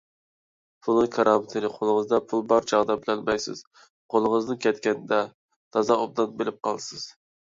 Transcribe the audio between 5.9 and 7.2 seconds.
ئوبدان بىلىپ قالىسىز.